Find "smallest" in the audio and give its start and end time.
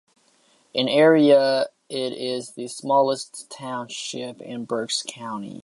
2.67-3.51